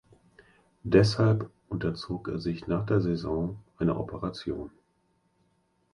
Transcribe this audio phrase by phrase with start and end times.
[0.81, 4.71] Deshalb unterzog er sich nach der Saison einer Operation.